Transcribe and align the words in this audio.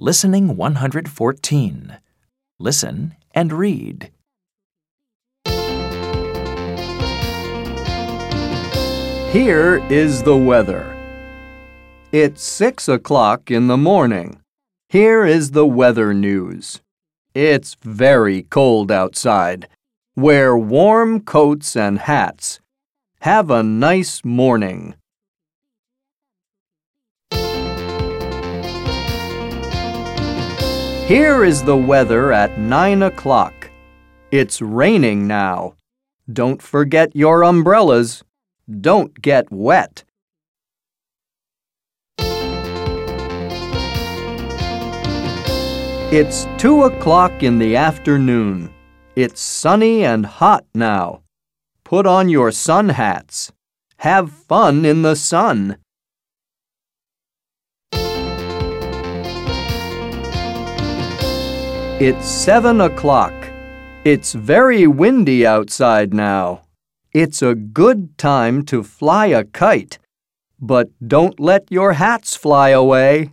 Listening 0.00 0.56
114. 0.56 1.98
Listen 2.60 3.16
and 3.34 3.52
read. 3.52 4.12
Here 9.32 9.84
is 9.90 10.22
the 10.22 10.36
weather. 10.36 10.96
It's 12.12 12.44
six 12.44 12.86
o'clock 12.86 13.50
in 13.50 13.66
the 13.66 13.76
morning. 13.76 14.40
Here 14.88 15.26
is 15.26 15.50
the 15.50 15.66
weather 15.66 16.14
news. 16.14 16.80
It's 17.34 17.76
very 17.82 18.42
cold 18.44 18.92
outside. 18.92 19.66
Wear 20.14 20.56
warm 20.56 21.22
coats 21.22 21.74
and 21.74 21.98
hats. 21.98 22.60
Have 23.22 23.50
a 23.50 23.64
nice 23.64 24.24
morning. 24.24 24.94
Here 31.08 31.42
is 31.42 31.62
the 31.62 31.74
weather 31.74 32.34
at 32.34 32.58
nine 32.58 33.02
o'clock. 33.02 33.70
It's 34.30 34.60
raining 34.60 35.26
now. 35.26 35.72
Don't 36.30 36.60
forget 36.60 37.16
your 37.16 37.44
umbrellas. 37.44 38.22
Don't 38.68 39.18
get 39.22 39.50
wet. 39.50 40.04
It's 46.12 46.46
two 46.58 46.82
o'clock 46.82 47.42
in 47.42 47.58
the 47.58 47.74
afternoon. 47.74 48.70
It's 49.16 49.40
sunny 49.40 50.04
and 50.04 50.26
hot 50.26 50.66
now. 50.74 51.22
Put 51.84 52.06
on 52.06 52.28
your 52.28 52.52
sun 52.52 52.90
hats. 52.90 53.50
Have 53.96 54.30
fun 54.30 54.84
in 54.84 55.00
the 55.00 55.16
sun. 55.16 55.78
It's 62.00 62.28
seven 62.28 62.80
o'clock. 62.80 63.34
It's 64.04 64.32
very 64.32 64.86
windy 64.86 65.44
outside 65.44 66.14
now. 66.14 66.62
It's 67.12 67.42
a 67.42 67.56
good 67.56 68.16
time 68.16 68.64
to 68.66 68.84
fly 68.84 69.26
a 69.26 69.42
kite. 69.42 69.98
But 70.60 70.90
don't 71.04 71.40
let 71.40 71.72
your 71.72 71.94
hats 71.94 72.36
fly 72.36 72.68
away. 72.68 73.32